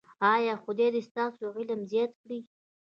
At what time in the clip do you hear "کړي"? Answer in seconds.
2.21-2.39